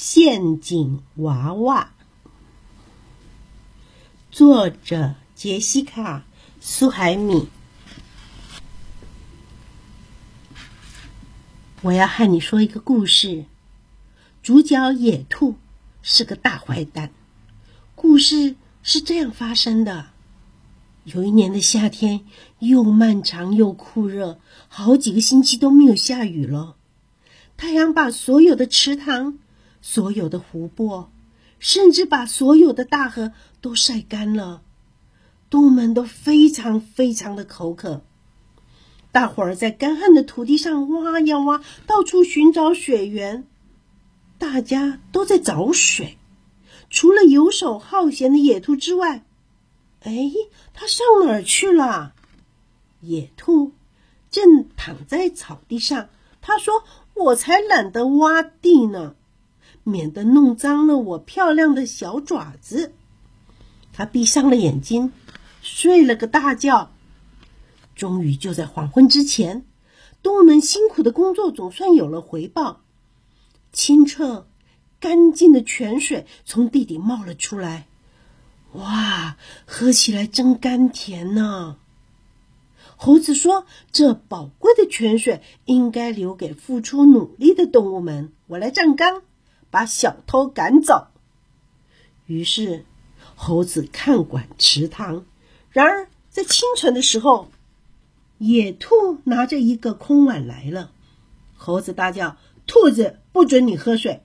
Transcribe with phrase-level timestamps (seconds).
[0.00, 1.90] 陷阱娃娃，
[4.30, 6.18] 作者杰西卡·
[6.60, 7.48] 苏海米。
[11.82, 13.44] 我要和你说一个故事。
[14.40, 15.56] 主角野兔
[16.00, 17.10] 是个大坏蛋。
[17.96, 18.54] 故事
[18.84, 20.06] 是这样发生的：
[21.02, 22.24] 有一年的夏天，
[22.60, 24.38] 又漫长又酷热，
[24.68, 26.76] 好几个星期都没有下雨了。
[27.56, 29.40] 太阳把所有的池塘。
[29.90, 31.10] 所有的湖泊，
[31.58, 33.32] 甚至把所有的大河
[33.62, 34.60] 都晒干了，
[35.48, 38.02] 动物们都非常非常的口渴。
[39.12, 43.46] 大伙儿在干旱的土地上挖呀挖，到处寻找水源。
[44.36, 46.18] 大家都在找水，
[46.90, 49.24] 除了游手好闲的野兔之外，
[50.02, 50.30] 哎，
[50.74, 52.12] 它上哪儿去了？
[53.00, 53.72] 野兔
[54.30, 56.10] 正躺在草地上，
[56.42, 56.84] 他说
[57.16, 59.14] ：“我才懒得挖地呢。”
[59.88, 62.92] 免得弄脏了我漂亮的小爪子。
[63.92, 65.12] 他闭上了眼睛，
[65.62, 66.90] 睡了个大觉。
[67.94, 69.64] 终于，就在黄昏之前，
[70.22, 72.80] 动物们辛苦的工作总算有了回报。
[73.72, 74.46] 清澈、
[75.00, 77.86] 干净的泉水从地底冒了出来。
[78.74, 79.36] 哇，
[79.66, 81.76] 喝起来真甘甜呢！
[83.00, 89.22] 猴子说：“这宝贵的泉水应该留给付出努力的动物们。”我来站岗。
[89.70, 91.08] 把小偷赶走。
[92.26, 92.84] 于是，
[93.34, 95.24] 猴子看管池塘。
[95.70, 97.50] 然而，在清晨的时候，
[98.38, 100.92] 野兔拿着一个空碗来了。
[101.56, 104.22] 猴子大叫：“兔子，不准你喝水！”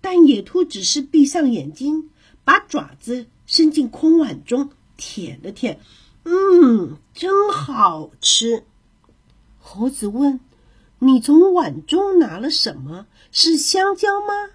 [0.00, 2.10] 但野兔只是闭上眼睛，
[2.44, 5.80] 把爪子伸进空碗中舔了舔。
[6.24, 8.64] 嗯，真好吃。
[9.58, 10.38] 猴子问。
[11.06, 13.06] 你从碗中拿了什么？
[13.30, 14.50] 是香蕉吗？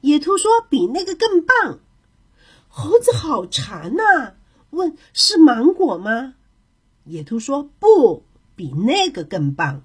[0.00, 1.80] 野兔说：“比那个更棒。”
[2.68, 4.34] 猴子好馋呐，
[4.70, 6.34] 问：“是芒果吗？”
[7.04, 8.24] 野兔说：“不
[8.56, 9.82] 比那个更棒。”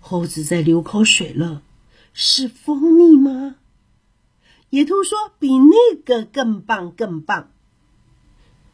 [0.00, 1.62] 猴子在流口水了，
[2.12, 3.56] 是蜂蜜吗？
[4.70, 7.50] 野兔说：“比那个更棒，更棒。”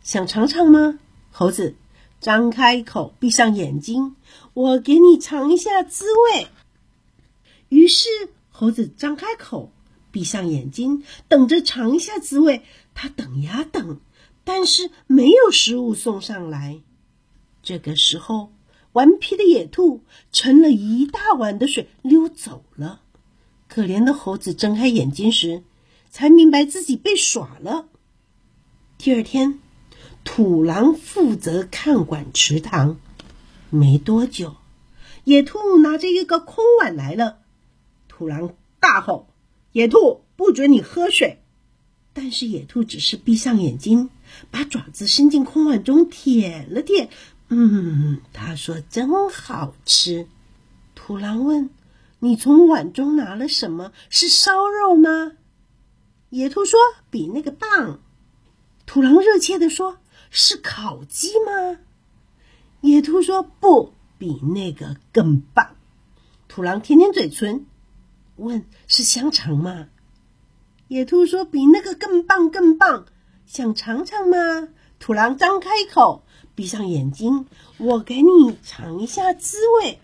[0.03, 0.99] 想尝尝吗？
[1.31, 1.75] 猴子。
[2.22, 4.15] 张开口，闭上眼睛，
[4.55, 6.47] 我给你尝一下滋味。
[7.69, 8.09] 于是
[8.49, 9.72] 猴子张开口，
[10.12, 12.62] 闭上眼睛，等着尝一下滋味。
[12.94, 13.99] 他等呀等，
[14.44, 16.81] 但是没有食物送上来。
[17.61, 18.53] 这个时候，
[18.93, 23.00] 顽皮的野兔盛了一大碗的水溜走了。
[23.66, 25.65] 可怜的猴子睁开眼睛时，
[26.09, 27.88] 才明白自己被耍了。
[28.97, 29.59] 第二天。
[30.25, 32.99] 土狼负责看管池塘。
[33.71, 34.56] 没多久，
[35.25, 37.38] 野兔拿着一个空碗来了。
[38.06, 39.28] 土狼大吼
[39.72, 41.43] ：“野兔，不准你喝水！”
[42.12, 44.11] 但是野兔只是闭上眼睛，
[44.50, 47.09] 把爪子伸进空碗中舔了舔。
[47.49, 50.28] 嗯，他说：“真好吃。”
[50.94, 51.71] 土狼问
[52.21, 53.93] ：“你从碗中拿了什么？
[54.11, 55.32] 是烧肉吗？”
[56.28, 56.78] 野兔说
[57.11, 58.00] ：“比那个棒。”
[58.84, 59.99] 土狼热切地说。
[60.34, 61.76] 是烤鸡吗？
[62.81, 65.76] 野兔说：“不比那个更棒。”
[66.48, 67.66] 土狼舔舔嘴唇，
[68.37, 69.88] 问：“是香肠吗？”
[70.88, 73.04] 野兔说：“比那个更棒，更棒。”
[73.44, 74.70] 想尝尝吗？
[74.98, 77.44] 土狼张开口，闭上眼睛，
[77.76, 80.00] 我给你尝一下滋味。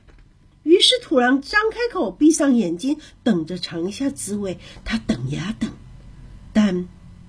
[0.63, 4.59] 于是土狼张开口，闭上眼睛，等着尝一下滋味。
[4.85, 5.71] 他等呀等，
[6.53, 6.87] 但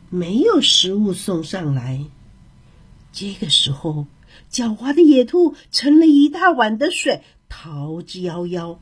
[0.09, 2.05] 没有食物送上来。
[3.11, 4.05] 这个时候，
[4.51, 8.77] 狡猾的野兔盛了一大碗的水，逃之夭夭。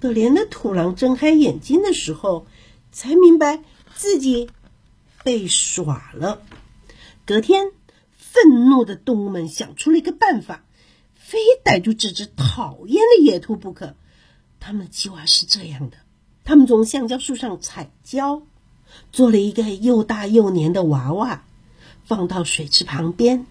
[0.00, 2.46] 可怜的土狼睁开眼睛的时候，
[2.92, 3.62] 才明白
[3.94, 4.50] 自己
[5.22, 6.42] 被耍了。
[7.24, 7.70] 隔天，
[8.14, 10.64] 愤怒的动物们想出了一个办法，
[11.14, 13.94] 非逮住这只讨厌的野兔不可。
[14.60, 15.96] 他们的计划是这样的：
[16.44, 18.42] 他们从橡胶树上采胶，
[19.10, 21.46] 做了一个又大又黏的娃娃。
[22.04, 23.46] 放到水池旁边，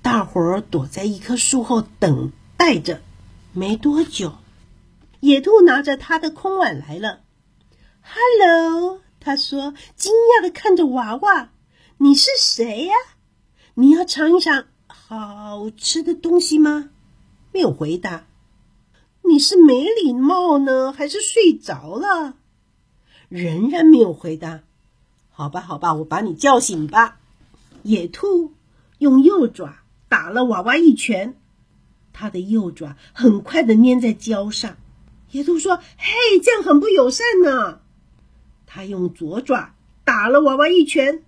[0.00, 3.02] 大伙儿躲在一棵树后等待着。
[3.52, 4.34] 没多久，
[5.20, 7.20] 野兔拿着他的空碗来了。
[8.02, 11.50] “Hello，他说，惊讶的看着娃娃
[11.98, 12.94] ：“你是谁呀？
[13.74, 16.90] 你要尝一尝好吃的东西吗？”
[17.52, 18.26] 没有回答。
[19.28, 22.36] “你是没礼貌呢，还是睡着了？”
[23.28, 24.60] 仍然没有回答。
[25.30, 27.18] “好吧，好吧，我把你叫醒吧。”
[27.88, 28.52] 野兔
[28.98, 29.78] 用右爪
[30.10, 31.34] 打了娃娃一拳，
[32.12, 34.76] 它的右爪很快的粘在胶上。
[35.30, 37.80] 野兔说：“嘿，这样很不友善呢。”
[38.68, 39.74] 他用左爪
[40.04, 41.24] 打了娃娃一拳，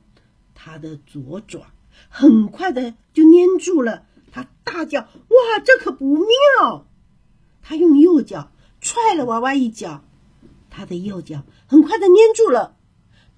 [0.54, 1.62] 他的左爪
[2.10, 4.04] 很快的就粘住了。
[4.30, 6.86] 他大叫：“哇，这可不妙！”
[7.64, 8.52] 他用右脚
[8.82, 10.04] 踹了娃娃一脚，
[10.68, 12.76] 他的右脚很快的粘住了。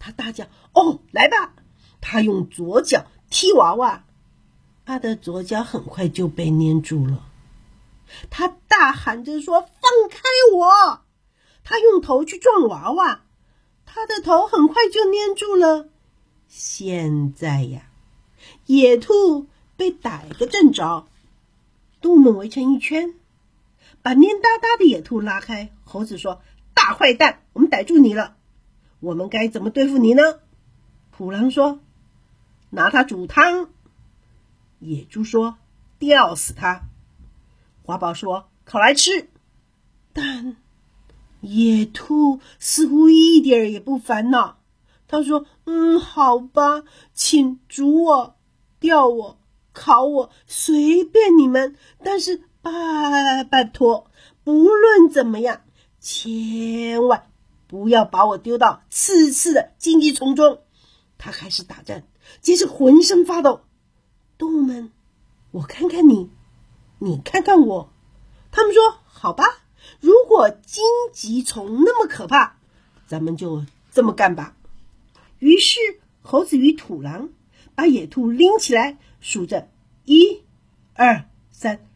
[0.01, 1.55] 他大叫：“哦，来吧！”
[2.03, 4.05] 他用左脚踢娃娃，
[4.85, 7.25] 他的左脚很快就被粘住了。
[8.29, 10.19] 他大喊着说：“放开
[10.55, 11.01] 我！”
[11.65, 13.23] 他用头去撞娃娃，
[13.87, 15.89] 他的头很快就粘住了。
[16.49, 17.89] 现在呀，
[18.67, 19.47] 野兔
[19.77, 21.07] 被逮个正着，
[22.03, 23.15] 动物们围成一圈，
[24.03, 25.71] 把黏哒哒的野兔拉开。
[25.85, 26.43] 猴子说
[26.75, 28.37] ：“大坏蛋，我们逮住你了，
[29.01, 30.23] 我们该怎么对付你呢？”
[31.17, 31.79] 虎狼说
[32.73, 33.71] ：“拿它煮汤。”
[34.81, 35.59] 野猪说
[36.01, 36.83] ：“吊死它。”
[37.85, 39.29] 华宝说：“烤来吃。”
[40.13, 40.57] 但
[41.41, 44.59] 野兔似乎一点也不烦恼。
[45.09, 48.37] 他说：“嗯，好吧，请煮我、
[48.81, 49.39] 吊我、
[49.73, 51.77] 烤我，随便你们。
[52.03, 54.11] 但是拜拜托，
[54.43, 55.63] 不论怎么样，
[56.01, 57.31] 千万
[57.67, 60.61] 不要把我丢到刺刺的荆棘丛中。”
[61.19, 62.05] 他开始打颤，
[62.41, 63.63] 接着浑身发抖。
[64.39, 64.91] 动物们，
[65.51, 66.31] 我看看你，
[66.99, 67.93] 你看看我。
[68.51, 69.45] 他们说：“好吧，
[70.01, 72.57] 如果荆棘丛那么可怕，
[73.07, 74.57] 咱们就这么干吧。”
[75.39, 75.79] 于是，
[76.23, 77.31] 猴子与土狼
[77.75, 79.69] 把野兔拎起来，数着
[80.05, 80.43] 一、
[80.95, 81.87] 二、三，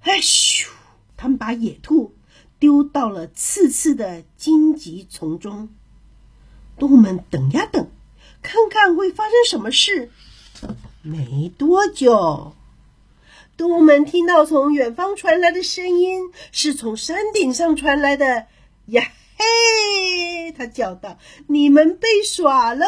[0.00, 0.68] 哎咻！
[1.16, 2.14] 他们把野兔
[2.58, 5.68] 丢到了刺刺的荆棘丛中。
[6.78, 7.90] 动物们等呀等，
[8.42, 10.10] 看看会发生什么事。
[11.02, 12.54] 没多久。
[13.56, 18.46] 动物们听到从远方传来的声音，是从山顶上传来的。
[18.86, 20.52] 呀嘿！
[20.52, 22.86] 他叫道：“你们被耍喽！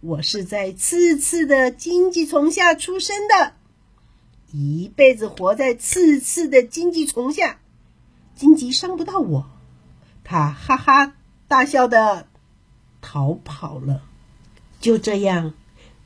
[0.00, 3.54] 我是在刺刺的荆棘丛下出生的，
[4.52, 7.60] 一辈子活在刺刺的荆棘丛下，
[8.34, 9.50] 荆棘伤不到我。”
[10.24, 11.14] 他哈哈
[11.48, 12.28] 大笑的
[13.00, 14.02] 逃跑了。
[14.80, 15.54] 就这样，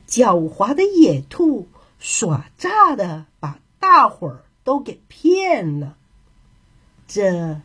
[0.07, 1.67] 狡猾的野兔。
[1.97, 5.95] 耍诈的把大伙儿都给骗了，
[7.07, 7.59] 这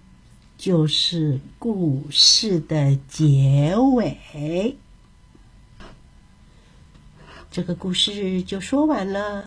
[0.57, 4.79] 就是故事的结尾。
[7.51, 9.39] 这个故事就说完了。